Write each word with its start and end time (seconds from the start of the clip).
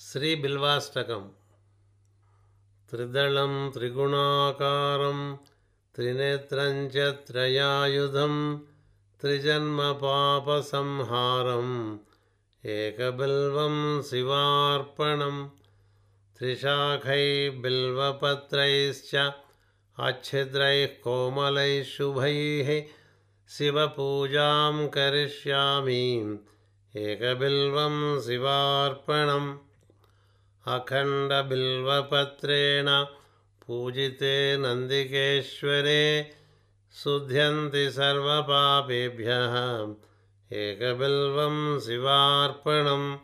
श्रीबिल्वाष्टकं 0.00 1.30
त्रिदलं 2.90 3.70
त्रिगुणाकारं 3.70 5.36
त्रिनेत्रं 5.96 6.88
च 6.88 6.96
त्रयायुधं 6.96 8.58
त्रिजन्मपापसंहारम् 9.20 11.98
एकबिल्वं 12.66 14.02
शिवार्पणं 14.02 15.48
त्रिशाखैः 16.38 17.62
बिल्वपत्रैश्च 17.62 19.32
अच्छिद्रैः 19.98 20.86
कोमलैः 20.86 21.82
शुभैः 21.82 22.82
शिवपूजां 23.48 24.88
करिष्यामि। 24.88 26.38
एकबिल्वं 26.96 28.20
शिवार्पणम् 28.20 29.67
अखण्डबिल्वपत्रेण 30.74 32.88
पूजिते 33.66 34.56
नन्दिकेश्वरे 34.56 36.30
शुध्यन्ति 37.02 37.90
सर्वपापेभ्यः। 37.90 39.54
एकबिल्वं 40.52 41.80
शिवार्पणं 41.80 43.16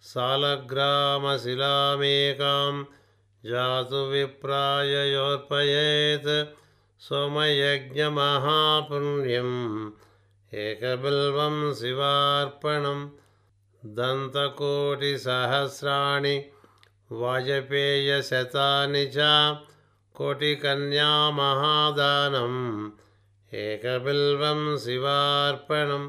सालग्रामशिलामेकां 0.00 2.84
जातु 3.46 4.00
विप्राययोर्पयेत् 4.10 6.28
सोमयज्ञमहापुण्यम् 7.02 9.90
एकबिल्वं 10.54 11.74
शिवार्पणं 11.74 13.00
दन्तकोटिसहस्राणि 13.98 16.36
वाजपेयशतानि 17.10 19.04
च 19.14 19.26
कोटिकन्यामहादानम् 20.18 20.96
एकबिल्वं 23.54 24.62
शिवार्पणं 24.84 26.08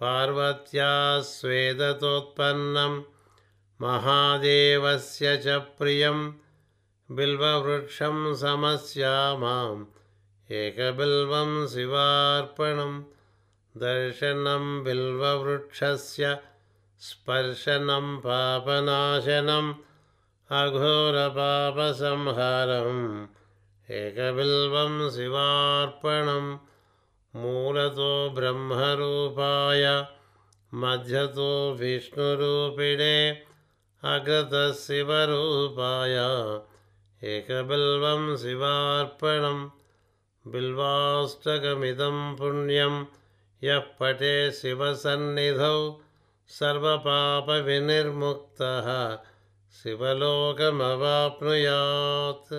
पार्वत्या 0.00 0.90
स्वेदतोत्पन्नं 1.28 2.94
महादेवस्य 3.80 5.36
च 5.44 5.56
प्रियं 5.78 6.18
बिल्ववृक्षं 7.16 8.18
समस्यामाम् 8.42 9.84
एकबिल्वं 10.60 11.54
शिवार्पणं 11.74 12.92
दर्शनं 13.84 14.66
बिल्ववृक्षस्य 14.84 16.36
स्पर्शनं 17.08 18.16
पापनाशनम् 18.26 19.72
अघोरपापसंहारम् 20.60 23.04
एकबिल्वं 24.00 24.96
शिवार्पणं 25.10 26.50
मूलतो 27.34 28.10
ब्रह्मरूपाय 28.34 29.84
मध्यतो 30.82 31.48
विष्णुरूपिणे 31.80 33.16
अग्रतः 34.02 34.68
शिवरूपाय 34.82 36.16
एकबिल्वं 37.22 38.22
शिवार्पणं 38.44 39.58
बिल्वाष्टकमिदं 40.44 42.20
पुण्यं 42.36 42.94
यः 43.62 43.90
पटे 44.00 44.34
शिवसन्निधौ 44.60 45.76
सर्वपापविनिर्मुक्तः 46.50 48.88
शिवलोकमवाप्नुयात् 49.76 52.52